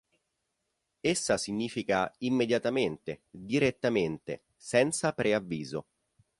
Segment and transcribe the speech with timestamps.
[1.01, 5.85] Essa significa "immediatamente", "direttamente", "senza preavviso".